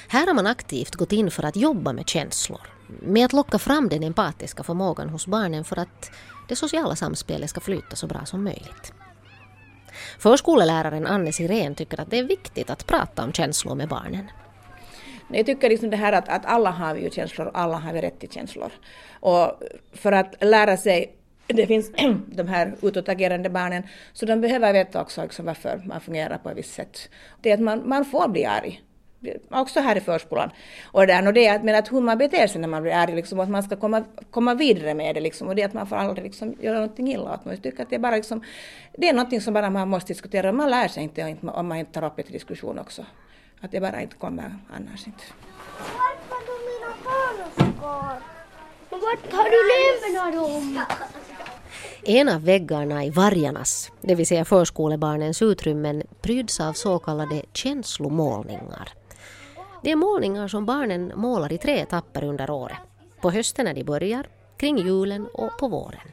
[0.08, 3.88] Här har man aktivt gått in för att jobba med känslor, med att locka fram
[3.88, 6.10] den empatiska förmågan hos barnen för att
[6.48, 8.92] det sociala samspelet ska flyta så bra som möjligt.
[10.18, 14.30] Förskoleläraren Anne Sirén tycker att det är viktigt att prata om känslor med barnen.
[15.28, 17.92] Jag tycker liksom det här att, att alla har vi ju känslor och alla har
[17.92, 18.72] vi rätt till känslor.
[19.20, 21.92] Och för att lära sig det finns
[22.26, 26.56] de här utåtagerande barnen, så de behöver veta också liksom varför man fungerar på ett
[26.56, 27.10] visst sätt.
[27.40, 28.82] Det är att man, man får bli arg
[29.50, 30.50] också här i förskolan.
[30.84, 33.14] Och, där, och det är, men att hur man beter sig när man blir arg,
[33.14, 35.20] liksom, att man ska komma, komma vidare med det.
[35.20, 37.30] Liksom, och det att man får aldrig liksom, göra någonting illa.
[37.30, 38.42] Att man tycker att det är bara liksom,
[38.98, 40.52] det är någonting som bara man måste diskutera.
[40.52, 43.06] Man lär sig inte om man inte tar upp det till diskussion också.
[43.60, 45.24] Att det bara inte kommer annars inte.
[45.78, 48.32] Vart har du mina faluskor?
[48.90, 50.84] Vart har du lämnat dem?
[52.04, 58.88] En av väggarna i vargarnas, det vill säga förskolebarnens utrymmen, pryds av så kallade känslomålningar.
[59.82, 62.78] Det är målningar som barnen målar i tre etapper under året.
[63.20, 66.08] På hösten när de börjar, kring julen och på våren.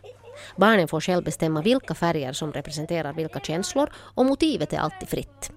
[0.55, 5.51] Barnen får själv bestämma vilka färger som representerar vilka känslor och motivet är alltid fritt.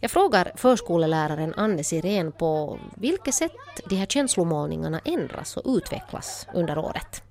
[0.00, 3.52] Jag frågar förskoleläraren Anne Sirén på vilket sätt
[3.88, 7.25] de här känslomålningarna ändras och utvecklas under året.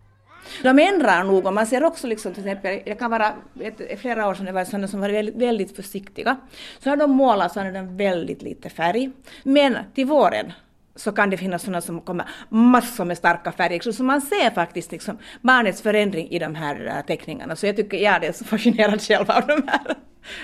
[0.64, 4.28] De ändrar nog och man ser också liksom till exempel, det kan vara ett, flera
[4.28, 6.38] år sedan det var sådana som var väldigt, väldigt försiktiga.
[6.80, 9.12] Så har de målat så har de väldigt lite färg.
[9.44, 10.54] Men till våren
[10.96, 13.92] så kan det finnas sådana som kommer massor med starka färger.
[13.92, 17.56] Så man ser faktiskt liksom barnets förändring i de här äh, teckningarna.
[17.56, 19.96] Så jag tycker jag är så fascinerad själv av de här.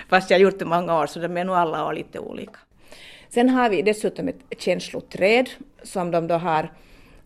[0.10, 2.60] Fast jag har gjort det många år så de är nog alla år lite olika.
[3.30, 5.50] Sen har vi dessutom ett känsloträd
[5.84, 6.72] som de då har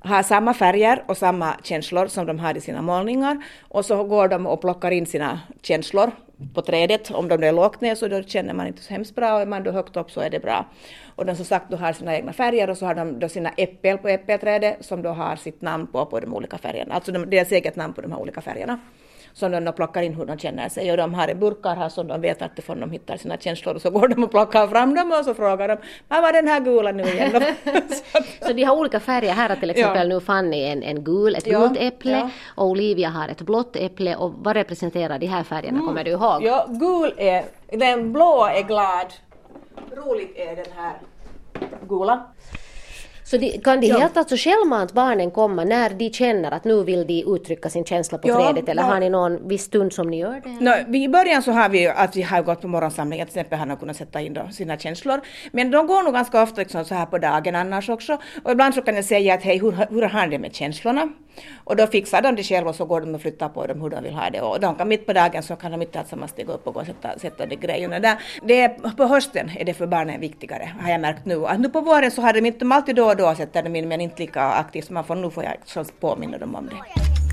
[0.06, 4.28] har samma färger och samma känslor som de har i sina målningar och så går
[4.28, 6.12] de och plockar in sina känslor
[6.54, 7.12] på trädet.
[7.12, 9.46] Om de är lågt ner så då känner man inte så hemskt bra och är
[9.46, 10.66] man då högt upp så är det bra.
[11.16, 13.50] Och de som sagt då har sina egna färger och så har de då sina
[13.50, 17.30] äppel på äppelträdet som då har sitt namn på, på de olika färgerna, alltså de,
[17.30, 18.80] deras eget namn på de här olika färgerna
[19.36, 20.92] som de plockar in hur de känner sig.
[20.92, 23.82] Och de har burkar här som de vet att ifrån de hittar sina känslor och
[23.82, 26.60] så går de och plockar fram dem och så frågar de vad var den här
[26.60, 27.32] gula nu igen?
[28.42, 29.34] så de har olika färger.
[29.34, 30.16] Här har till exempel ja.
[30.16, 32.30] nu Fanny en, en gul, ett ja, gult äpple ja.
[32.56, 35.88] och Olivia har ett blått äpple och vad representerar de här färgerna, mm.
[35.88, 36.44] kommer du ihåg?
[36.44, 39.14] Ja, gul är, den blå är glad,
[39.92, 40.94] roligt är den här
[41.88, 42.26] gula.
[43.26, 43.98] Så de, kan de ja.
[44.00, 48.18] helt alltså självmant barnen komma när de känner att nu vill de uttrycka sin känsla
[48.18, 48.88] på ja, trädet eller ja.
[48.88, 50.50] har ni någon viss stund som ni gör det?
[50.50, 53.70] No, I början så har vi att vi har gått på morgonsamlingen till exempel, han
[53.70, 55.22] har kunnat sätta in sina känslor.
[55.52, 58.18] Men de går nog ganska ofta liksom så här på dagen annars också.
[58.44, 61.10] Och ibland så kan jag säga att hej, hur, hur har det med känslorna?
[61.64, 63.90] Och då fixar de det själva och så går de och flyttar på dem hur
[63.90, 64.42] de vill ha det.
[64.42, 66.80] Och de kan mitt på dagen så kan de inte alltsammans stiga upp och gå
[66.80, 68.18] och sätta, sätta de grejerna där.
[68.44, 71.46] Det är, på hösten är det för barnen viktigare, har jag märkt nu.
[71.46, 73.76] Att nu på våren så har de inte, de alltid då och då sätter de
[73.76, 77.25] in men inte lika aktivt, så man får, nu får jag påminna dem om det.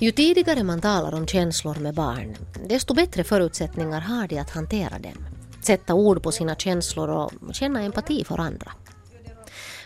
[0.00, 2.36] Ju tidigare man talar om känslor med barn,
[2.68, 5.26] desto bättre förutsättningar har de att hantera dem,
[5.60, 8.72] sätta ord på sina känslor och känna empati för andra.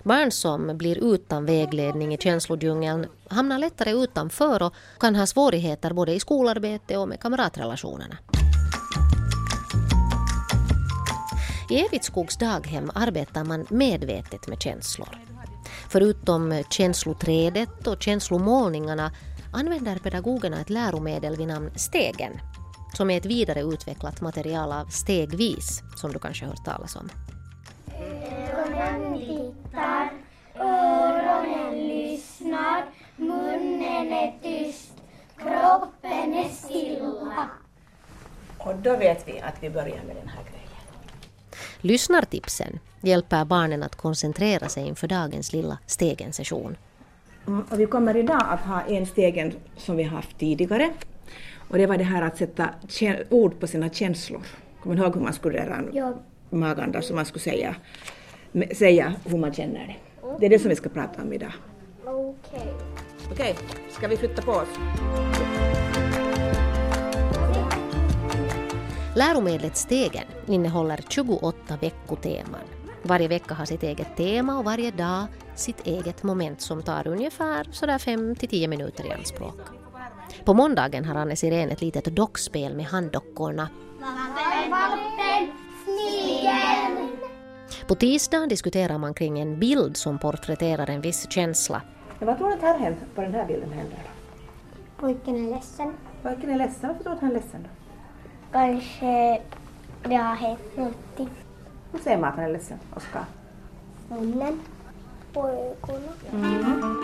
[0.03, 6.15] Barn som blir utan vägledning i känslodjungeln hamnar lättare utanför och kan ha svårigheter både
[6.15, 8.19] i skolarbete och med kamratrelationerna.
[11.71, 15.19] I Evitskogs daghem arbetar man medvetet med känslor.
[15.89, 19.13] Förutom känsloträdet och känslomålningarna
[19.59, 22.41] använder pedagogerna ett läromedel vid namn Stegen
[22.95, 27.11] som är ett vidareutvecklat material av Stegvis som du kanske hört talas om.
[27.95, 30.11] Ögonen tittar,
[30.55, 32.85] öronen lyssnar,
[33.17, 34.93] munnen är tyst,
[35.37, 37.51] kroppen är stilla.
[38.59, 40.69] Och då vet vi att vi börjar med den här grejen.
[41.81, 46.77] Lyssnartipsen hjälper barnen att koncentrera sig inför dagens lilla stegen-session.
[47.49, 50.91] Mm, och vi kommer idag att ha en stegen som vi har haft tidigare.
[51.69, 52.69] Och det var det här att sätta
[53.31, 54.43] ord på sina känslor.
[54.83, 56.13] Kommer ni ihåg hur man skulle göra Ja.
[56.51, 57.75] magen där, så man skulle säga,
[58.77, 59.97] säga hur man känner det.
[60.41, 61.53] Det är det som vi ska prata om idag.
[62.05, 62.73] Okej.
[63.33, 63.55] Okej,
[63.91, 64.69] ska vi flytta på oss?
[69.17, 72.61] Läromedlet Stegen innehåller 28 veckoteman.
[73.09, 77.69] Varje vecka har sitt eget tema och varje dag sitt eget moment som tar ungefär
[77.73, 79.61] sådär 5-10 minuter i anspråk.
[80.45, 83.69] På måndagen har Anne Sirén ett litet dockspel med handdockorna.
[87.87, 91.83] På tisdagen diskuterar man kring en bild som porträtterar en viss känsla.
[92.19, 93.99] Men vad tror du att här händer, på den här bilden händer?
[94.97, 95.95] Pojken är ledsen.
[96.23, 96.89] Pojken är ledsen.
[96.89, 97.69] Varför tror du att han är ledsen då?
[98.53, 99.43] Kanske
[100.03, 101.29] det har hänt någonting.
[101.93, 103.25] Att han är ledsen, Oskar?
[104.09, 104.61] Munnen.
[105.33, 106.95] På ögonen.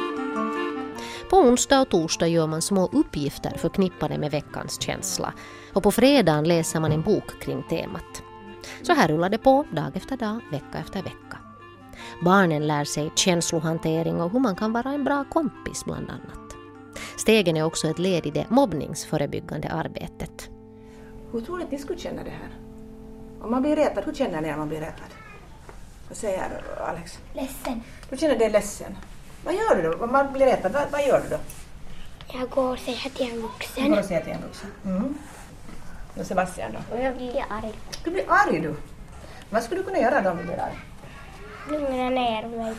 [1.31, 5.33] På onsdag och torsdag gör man små uppgifter förknippade med veckans känsla.
[5.73, 8.23] Och på fredagen läser man en bok kring temat.
[8.83, 11.39] Så här rullar det på dag efter dag, vecka efter vecka.
[12.25, 16.57] Barnen lär sig känslohantering och hur man kan vara en bra kompis bland annat.
[17.17, 20.51] Stegen är också ett led i det mobbningsförebyggande arbetet.
[21.33, 22.64] Hur tror du att ni skulle känna det här?
[23.45, 25.07] Om man blir retad, hur känner ni när man blir retad?
[26.09, 27.19] Vad säger Alex?
[27.33, 27.83] Ledsen.
[28.11, 28.97] Du känner dig ledsen.
[29.45, 30.05] Vad gör du då?
[30.05, 31.37] Om man blir retad, vad, vad gör du då?
[32.39, 33.91] Jag går och säger till en Du vuxen.
[33.91, 34.71] går och säger till en vuxen.
[34.85, 35.15] Mm.
[36.19, 36.97] Och Sebastian då?
[36.97, 37.73] Och jag blir arg.
[38.05, 38.75] Du blir arg du.
[39.51, 40.79] Vad skulle du kunna göra då om du blir arg?
[41.71, 42.75] Lugna ner mig.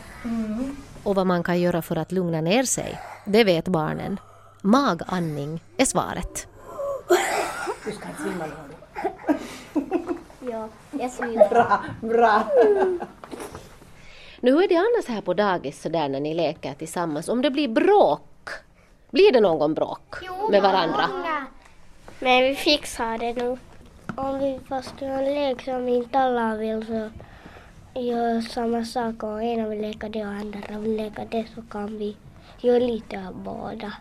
[1.03, 4.19] Och vad man kan göra för att lugna ner sig, det vet barnen.
[4.61, 6.47] Magandning är svaret.
[7.85, 10.15] Du ska inte svimma nu.
[10.51, 11.49] Ja, jag svimmar.
[11.49, 12.43] Bra, bra.
[14.39, 17.29] Nu hur är det annars här på dagis så där när ni leker tillsammans?
[17.29, 18.49] Om det blir bråk,
[19.11, 20.15] blir det någon bråk
[20.51, 21.09] med varandra?
[22.19, 23.57] Men vi fixar det nu.
[24.15, 27.09] Om vi fast en lek som inte alla vill så
[27.99, 31.97] gör samma sak och ena vill leka det och andra vill leka det så kan
[31.97, 32.17] vi
[32.61, 33.93] göra lite av båda.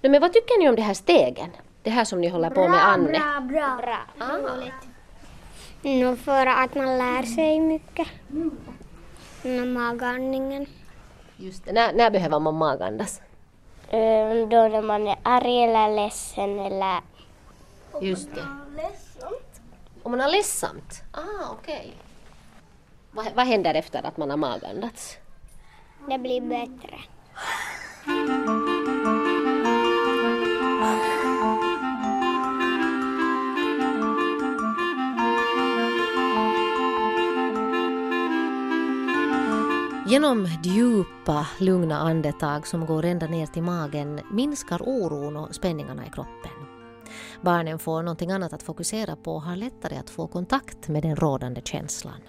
[0.00, 1.50] Nej, men vad tycker ni om det här stegen?
[1.82, 3.08] Det här som ni håller på med Anne?
[3.08, 3.76] Bra, bra.
[3.76, 4.38] bra.
[4.38, 4.74] Roligt.
[5.82, 8.08] Mm, för att man lär sig mycket.
[9.44, 10.66] Mm, magandningen.
[11.36, 11.72] Just det.
[11.72, 13.20] När, när behöver man magandas?
[13.88, 17.00] Mm, då när man är arg eller ledsen eller...
[18.00, 18.46] Just det.
[20.02, 21.02] Om man har ledsamt?
[21.12, 21.92] Ah, okej.
[23.10, 25.16] Vad, vad händer efter att man har magandats?
[26.08, 26.98] Det blir bättre.
[40.12, 46.10] Genom djupa, lugna andetag som går ända ner till magen minskar oron och spänningarna i
[46.10, 46.52] kroppen.
[47.40, 51.16] Barnen får någonting annat att fokusera på och har lättare att få kontakt med den
[51.16, 52.20] rådande känslan.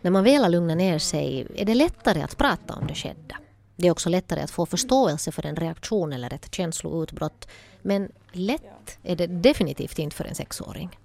[0.00, 3.36] När man väl har lugnat ner sig är det lättare att prata om det skedda.
[3.76, 7.48] Det är också lättare att få förståelse för en reaktion eller ett känsloutbrott.
[7.82, 10.98] Men lätt är det definitivt inte för en sexåring.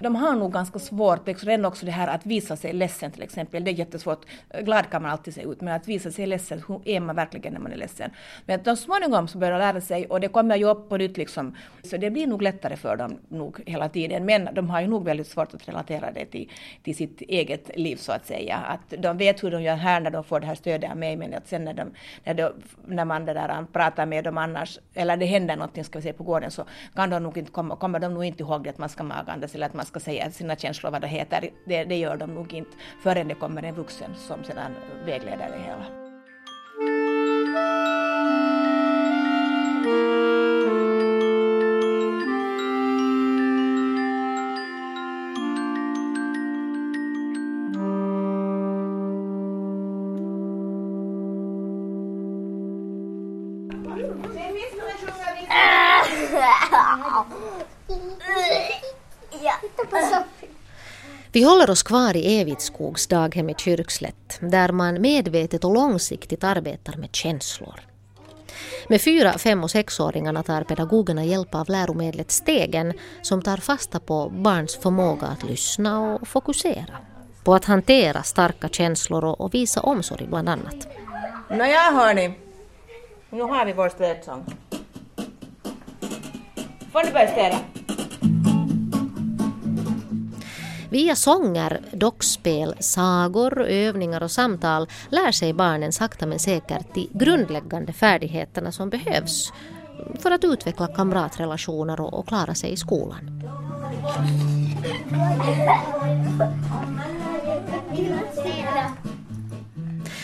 [0.00, 3.22] De har nog ganska svårt, liksom, redan också det här att visa sig ledsen till
[3.22, 3.64] exempel.
[3.64, 4.24] Det är jättesvårt.
[4.60, 7.52] Glad kan man alltid se ut, men att visa sig ledsen, hur är man verkligen
[7.52, 8.10] när man är ledsen?
[8.46, 10.96] Men att de småningom så börjar de lära sig och det kommer ju upp på
[10.96, 11.56] nytt liksom.
[11.82, 14.24] Så det blir nog lättare för dem nog hela tiden.
[14.24, 16.50] Men de har ju nog väldigt svårt att relatera det till,
[16.82, 18.56] till sitt eget liv så att säga.
[18.56, 21.16] Att de vet hur de gör här när de får det här stödet av mig,
[21.16, 21.90] men att sen när, de,
[22.24, 22.52] när, de,
[22.86, 26.14] när man det där, pratar med dem annars, eller det händer någonting ska vi säga
[26.14, 26.64] på gården, så
[26.94, 29.54] kan de nog inte komma, kommer de nog inte ihåg det att man ska magandas
[29.54, 31.50] eller att man ska säga sina känslor vad det heter.
[31.64, 34.72] Det, det gör de nog inte förrän det kommer en vuxen som sedan
[35.06, 36.04] vägleder det hela.
[61.32, 66.96] Vi håller oss kvar i Evitskogs daghem i Kyrkslätt där man medvetet och långsiktigt arbetar
[66.96, 67.80] med känslor.
[68.88, 74.28] Med fyra, fem och sexåringarna tar pedagogerna hjälp av läromedlet Stegen som tar fasta på
[74.28, 76.98] barns förmåga att lyssna och fokusera.
[77.44, 80.88] På att hantera starka känslor och, visa omsorg bland annat.
[81.50, 82.34] Nåja hörni,
[83.30, 84.44] nu har vi vår stödsång.
[86.92, 87.83] Får ni börja städa?
[90.94, 97.92] Via sånger, dockspel, sagor, övningar och samtal lär sig barnen sakta men säkert de grundläggande
[97.92, 99.52] färdigheterna som behövs
[100.18, 103.42] för att utveckla kamratrelationer och, klara sig i skolan.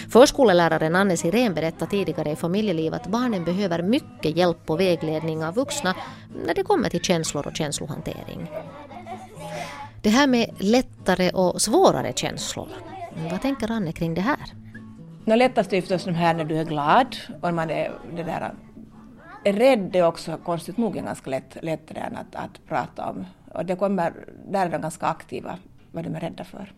[0.09, 5.55] Förskoleläraren Anne Sirén berättade tidigare i familjeliv att barnen behöver mycket hjälp och vägledning av
[5.55, 5.95] vuxna
[6.47, 8.51] när det kommer till känslor och känslohantering.
[10.03, 12.69] Det här med lättare och svårare känslor,
[13.31, 14.39] vad tänker Anne kring det här?
[15.25, 18.55] No, lättast är förstås de här när du är glad och man är det där
[19.45, 23.27] är rädd är också konstigt nog en ganska lätt, lättare än att, att prata om.
[23.53, 24.13] Och det kommer,
[24.51, 25.59] där är de ganska aktiva,
[25.93, 26.73] vad de är rädda för.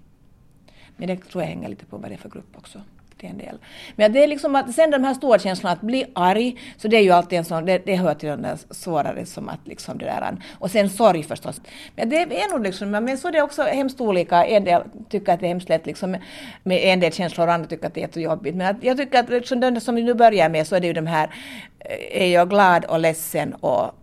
[0.97, 2.81] Men det tror jag hänger lite på vad det är för grupp också
[3.23, 3.59] till en del.
[3.97, 6.97] Men det är liksom att sen de här stora känslorna, att bli arg, så det
[6.97, 9.99] är ju alltid en sån, det, det hör till de där svårare som att liksom
[9.99, 11.61] det där, och sen sorg förstås.
[11.97, 15.33] Men det är nog liksom, men så är det också hemskt olika, en del tycker
[15.33, 16.17] att det är hemskt lätt liksom
[16.63, 18.57] med en del känslor och andra tycker att det är jättejobbigt.
[18.57, 20.87] Men att jag tycker att liksom den som vi nu börjar med så är det
[20.87, 21.31] ju de här,
[21.79, 23.95] eh, är jag glad och ledsen och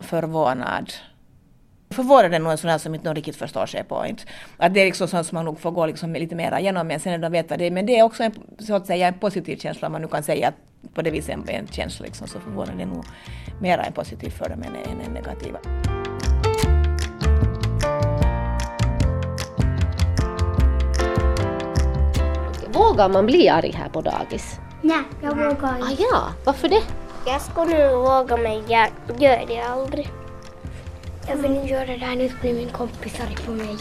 [0.00, 0.92] förvånad
[1.96, 4.06] förvånad är nog en sån här som inte någon riktigt förstår sig på.
[4.06, 4.22] Inte.
[4.56, 7.00] Att det är liksom sånt som man nog får gå liksom lite mer igenom men
[7.00, 7.70] sen när de vet vad det är.
[7.70, 10.22] Men det är också en, så att säga, en positiv känsla om man nu kan
[10.22, 10.54] säga att
[10.94, 13.04] på det viset en, en känsla liksom, så förvånad är nog
[13.60, 15.54] mer en positiv för dem än, än en negativ.
[22.72, 24.60] Vågar man bli arg här på dagis?
[24.82, 26.02] Nej, jag vågar Ah, inte.
[26.12, 26.82] ja, varför det?
[27.26, 28.88] Jag skulle nu våga men jag
[29.18, 30.08] gör det aldrig.
[31.28, 33.76] Jag vill göra det här, nu blir min kompis arg på mig.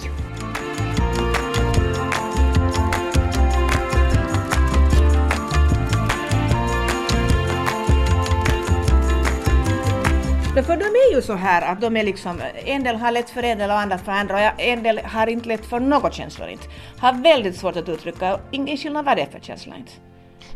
[10.64, 13.44] För de är ju så här att de är liksom, en del har lätt för
[13.44, 16.50] en del och andra för andra och en del har inte lätt för något känslor
[16.50, 16.68] inte.
[16.98, 19.92] Har väldigt svårt att uttrycka, ingen skillnad vad det är för känsla inte.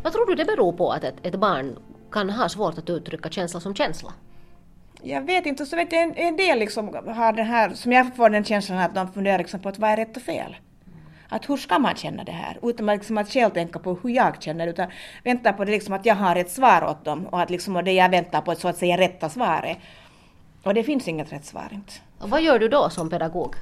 [0.02, 1.76] Vad tror du det beror på att ett, ett barn
[2.12, 4.12] kan ha svårt att uttrycka känsla som känsla?
[5.02, 8.16] Jag vet inte, så vet jag en, en del liksom har den här, som jag
[8.16, 10.56] får den känslan att de funderar liksom på att vad är rätt och fel?
[11.28, 12.58] Att hur ska man känna det här?
[12.62, 14.88] Utan att, liksom att själv tänka på hur jag känner utan
[15.24, 17.84] vänta på det liksom att jag har ett svar åt dem och att liksom och
[17.84, 19.78] det jag väntar på är så att säga rätta svaret.
[20.62, 21.92] Och det finns inget rätt svar inte.
[22.18, 23.54] Och vad gör du då som pedagog?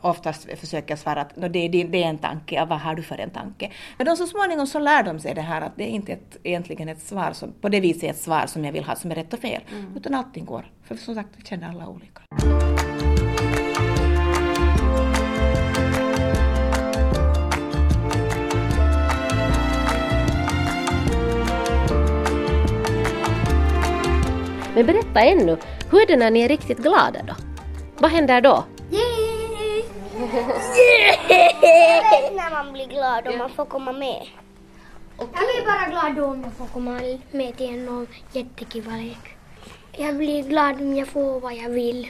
[0.00, 2.94] Oftast försöker jag svara att "Nå, det, är, din- det är en tanke, vad har
[2.94, 3.70] du för en tanke?
[3.96, 6.36] Men då så småningom så lär de sig det här att det är inte ett,
[6.42, 9.14] egentligen ett svar som, på det viset ett svar som jag vill ha som är
[9.14, 9.62] rätt och fel.
[9.96, 10.64] Utan allting går.
[10.84, 12.20] För som sagt, vi känner alla olika.
[24.74, 25.56] Men berätta ännu,
[25.90, 27.34] hur är det när ni är riktigt glada då?
[27.98, 28.64] Vad händer då?
[28.90, 29.00] Jag
[32.10, 34.22] vet när man blir glad och man får komma med.
[35.18, 39.36] Jag blir bara glad om jag får komma med till någon jättekiva lek.
[39.92, 42.08] Jag blir glad om jag får vad jag vill.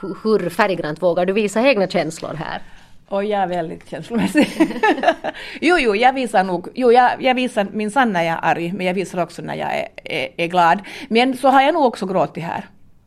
[0.00, 2.62] Hur- Hur färggrant vågar du visa egna känslor här?
[3.08, 4.48] Och jag är väldigt känslomässig.
[5.60, 8.86] jo, jo, jag visar nog, jo, jag, jag visar minsann när jag är arg, men
[8.86, 10.78] jag visar också när jag är, är, är glad.
[11.08, 12.64] Men så har jag nog också gråtit här.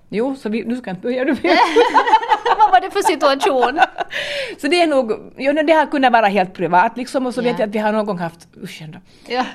[0.09, 1.25] Jo, så vi, nu ska jag inte börja.
[1.25, 1.31] du.
[2.57, 3.79] Vad var det för situation?
[4.61, 7.59] så det är nog, jo, det har kunnat vara helt privat liksom och så vet
[7.59, 8.99] jag att vi har någon gång haft, usch ändå.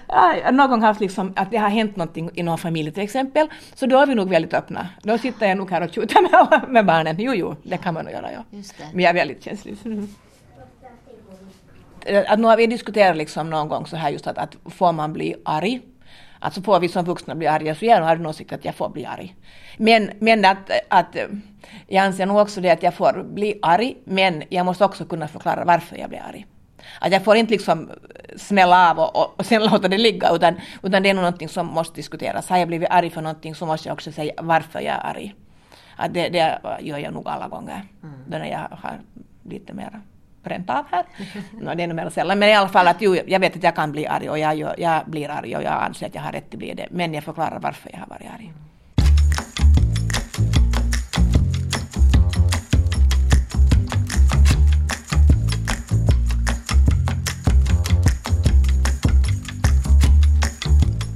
[0.08, 3.48] Ja, någon gång haft liksom att det har hänt någonting i någon familj till exempel,
[3.74, 4.88] så då är vi nog väldigt öppna.
[5.02, 7.16] Då sitter jag nog här och tjuter med, med barnen.
[7.18, 8.44] Jo, jo, det kan man nog göra, ja.
[8.92, 9.76] Men jag är väldigt känslig.
[12.26, 15.12] Att nu har vi diskuterat liksom någon gång så här just att, att får man
[15.12, 15.80] bli arg?
[16.38, 18.88] Alltså får vi som vuxna bli arga så jag har en åsikt att jag får
[18.88, 19.34] bli arg.
[19.76, 21.26] Men, men att, att eh,
[21.86, 25.28] jag anser nog också det att jag får bli arg men jag måste också kunna
[25.28, 26.46] förklara varför jag blir arg.
[27.00, 27.90] Att jag får inte liksom
[28.36, 31.48] smälla av och, och, och sen låta det ligga utan, utan det är nog någonting
[31.48, 32.48] som måste diskuteras.
[32.48, 35.34] Har jag blivit arg för någonting så måste jag också säga varför jag är arg.
[35.96, 37.84] Att det, det gör jag nog alla gånger.
[38.26, 39.00] Då när jag har
[39.42, 40.00] lite mer
[40.42, 41.04] bränt av här.
[41.60, 42.38] no, det är nog mer sällan.
[42.38, 44.56] Men i alla fall att jo, jag vet att jag kan bli arg och jag,
[44.56, 46.86] gör, jag blir arg och jag anser att jag har rätt att bli det.
[46.90, 48.52] Men jag förklarar varför jag har varit arg.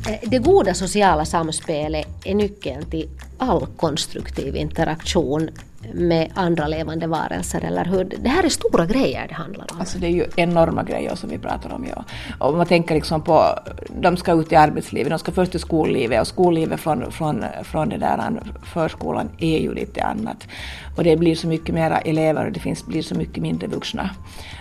[0.08, 3.08] Eh, det goda sociala samspelet är nyckeln till
[3.38, 5.50] all konstruktiv interaktion
[5.94, 8.04] med andra levande varelser eller hur?
[8.04, 9.80] Det här är stora grejer det handlar om.
[9.80, 11.86] Alltså det är ju enorma grejer som vi pratar om.
[11.90, 12.04] Ja.
[12.38, 13.58] Och man tänker liksom på,
[14.00, 17.88] de ska ut i arbetslivet, de ska först till skollivet och skollivet från, från, från
[17.88, 20.48] det där förskolan är ju lite annat.
[20.96, 24.10] Och det blir så mycket mera elever och det finns, blir så mycket mindre vuxna.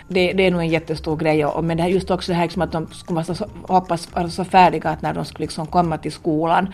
[0.07, 1.45] Det, det är nog en jättestor grej.
[1.45, 4.15] Och, men det här just också det här liksom att de skulle vara så, hoppas
[4.15, 6.73] vara så färdiga att när de skulle liksom komma till skolan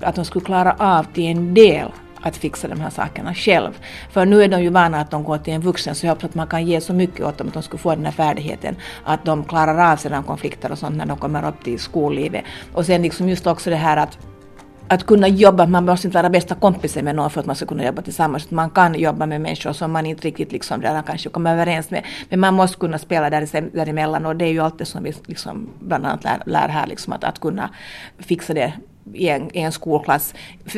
[0.00, 1.88] att de skulle klara av till en del
[2.22, 3.78] att fixa de här sakerna själv.
[4.10, 6.24] För nu är de ju vana att de går till en vuxen så jag hoppas
[6.24, 8.76] att man kan ge så mycket åt dem att de skulle få den här färdigheten
[9.04, 12.44] att de klarar av sina konflikter och sånt när de kommer upp till skollivet.
[12.72, 14.18] Och sen liksom just också det här att
[14.88, 17.66] att kunna jobba, man måste inte vara bästa kompisar med någon för att man ska
[17.66, 18.50] kunna jobba tillsammans.
[18.50, 22.04] Man kan jobba med människor som man inte riktigt liksom redan kanske kommer överens med.
[22.28, 25.14] Men man måste kunna spela där, däremellan och det är ju allt det som vi
[25.26, 27.70] liksom bland annat lär, lär här, liksom att, att kunna
[28.18, 28.72] fixa det
[29.14, 30.34] i en, i en skolklass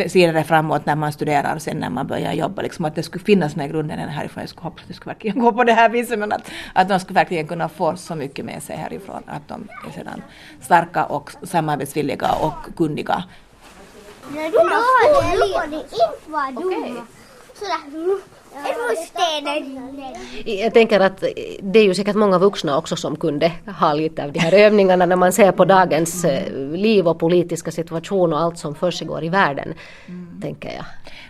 [0.08, 2.62] senare framåt när man studerar och sen när man börjar jobba.
[2.62, 4.40] Liksom att det skulle finnas med grunden härifrån.
[4.40, 6.88] Jag skulle hoppas att det skulle verkligen gå på det här viset men att, att
[6.88, 9.22] de skulle verkligen kunna få så mycket med sig härifrån.
[9.26, 10.22] Att de är sedan
[10.60, 13.24] starka och samarbetsvilliga och kunniga
[14.30, 15.96] när du har det inte
[16.60, 17.06] dumma.
[17.54, 18.33] Sådär.
[20.44, 21.24] Jag tänker att
[21.62, 25.06] det är ju säkert många vuxna också som kunde ha lite av de här övningarna
[25.06, 29.28] när man ser på dagens eh, liv och politiska situation och allt som försiggår i
[29.28, 29.74] världen.
[30.06, 30.40] Mm.
[30.40, 30.84] Tänker jag.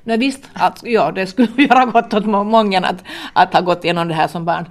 [0.04, 4.08] Nej, visst, att, ja, det skulle göra gott åt många att, att ha gått igenom
[4.08, 4.68] det här som barn.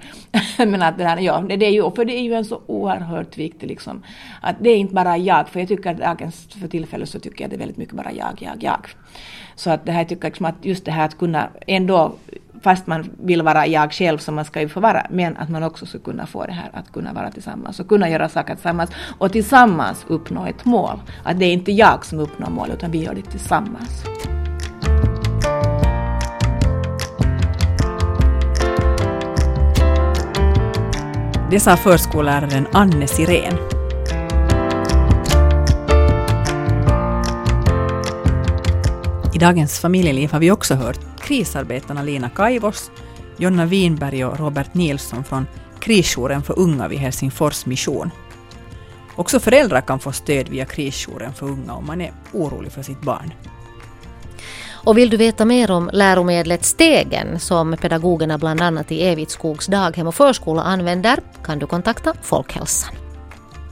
[0.58, 2.60] Men att det här, ja, det, det är ju, för det är ju en så
[2.66, 4.02] oerhört viktig liksom,
[4.40, 7.44] att det är inte bara jag, för jag tycker att dagens, för tillfället så tycker
[7.44, 8.86] jag det är väldigt mycket bara jag, jag, jag.
[9.56, 12.14] Så att det här tycker jag liksom att just det här att kunna ändå
[12.62, 15.62] fast man vill vara jag själv som man ska ju få vara, men att man
[15.62, 18.90] också ska kunna få det här att kunna vara tillsammans och kunna göra saker tillsammans
[19.18, 21.00] och tillsammans uppnå ett mål.
[21.22, 24.04] Att det är inte jag som uppnår mål, utan vi gör det tillsammans.
[31.50, 33.73] Det sa förskolläraren Anne Sirén.
[39.34, 42.90] I dagens familjeliv har vi också hört krisarbetarna Lina Kaivos,
[43.36, 45.46] Jonna Winberg och Robert Nilsson från
[45.80, 48.10] Krisjouren för unga vid Helsingfors mission.
[49.16, 53.00] Också föräldrar kan få stöd via Krisjouren för unga om man är orolig för sitt
[53.00, 53.32] barn.
[54.72, 60.06] Och vill du veta mer om läromedlet Stegen som pedagogerna bland annat i Evitskogs daghem
[60.06, 62.94] och förskola använder kan du kontakta Folkhälsan.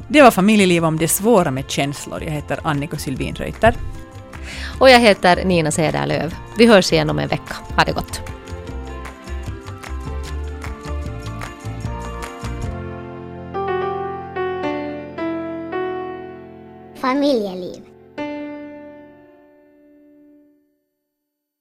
[0.08, 2.22] Det var familjeliv om det svåra med känslor.
[2.22, 3.74] Jag heter Annika Sylvin Reuter.
[4.78, 6.34] Och jag heter Nina Cederlöv.
[6.58, 7.54] Vi hörs igen om en vecka.
[7.76, 8.20] Ha det gott.
[17.00, 17.71] Familjeliv